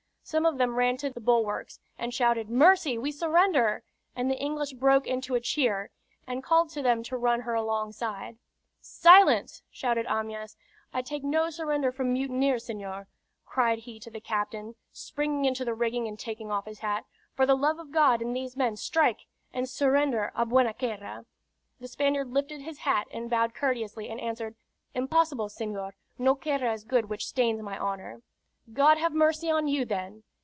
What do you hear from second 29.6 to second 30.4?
you, then!"